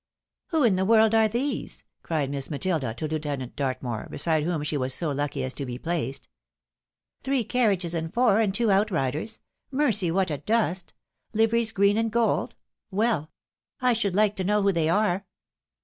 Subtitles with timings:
[0.49, 4.63] "Who in the world are these?" cried Miss Matilda to Lieu tenant Dartmoor, beside whom
[4.63, 6.27] she was so lucky as to be placed."
[7.23, 10.95] Three carriages and four, and two outriders; mercy, what a dust!
[11.33, 12.55] Liveries green and gold—
[12.99, 13.29] well!
[13.79, 15.27] I should hke to know who they are